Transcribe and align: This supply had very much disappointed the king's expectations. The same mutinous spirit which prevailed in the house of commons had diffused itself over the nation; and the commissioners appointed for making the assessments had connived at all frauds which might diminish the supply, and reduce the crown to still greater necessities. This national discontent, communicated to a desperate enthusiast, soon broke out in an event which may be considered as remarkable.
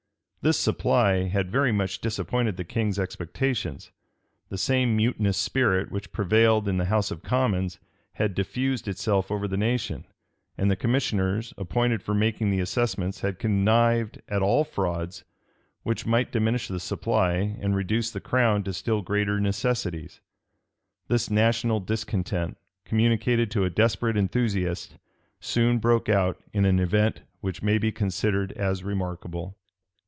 This 0.43 0.57
supply 0.57 1.25
had 1.27 1.51
very 1.51 1.71
much 1.71 2.01
disappointed 2.01 2.57
the 2.57 2.63
king's 2.63 2.97
expectations. 2.97 3.91
The 4.49 4.57
same 4.57 4.97
mutinous 4.97 5.37
spirit 5.37 5.91
which 5.91 6.11
prevailed 6.11 6.67
in 6.67 6.77
the 6.77 6.85
house 6.85 7.11
of 7.11 7.21
commons 7.21 7.77
had 8.13 8.33
diffused 8.33 8.87
itself 8.87 9.29
over 9.29 9.47
the 9.47 9.55
nation; 9.55 10.03
and 10.57 10.71
the 10.71 10.75
commissioners 10.75 11.53
appointed 11.59 12.01
for 12.01 12.15
making 12.15 12.49
the 12.49 12.59
assessments 12.59 13.21
had 13.21 13.37
connived 13.37 14.19
at 14.27 14.41
all 14.41 14.63
frauds 14.63 15.23
which 15.83 16.07
might 16.07 16.31
diminish 16.31 16.67
the 16.67 16.79
supply, 16.79 17.33
and 17.59 17.75
reduce 17.75 18.09
the 18.09 18.19
crown 18.19 18.63
to 18.63 18.73
still 18.73 19.03
greater 19.03 19.39
necessities. 19.39 20.21
This 21.07 21.29
national 21.29 21.81
discontent, 21.81 22.57
communicated 22.83 23.51
to 23.51 23.63
a 23.63 23.69
desperate 23.69 24.17
enthusiast, 24.17 24.97
soon 25.39 25.77
broke 25.77 26.09
out 26.09 26.41
in 26.51 26.65
an 26.65 26.79
event 26.79 27.21
which 27.41 27.61
may 27.61 27.77
be 27.77 27.91
considered 27.91 28.51
as 28.53 28.83
remarkable. 28.83 29.55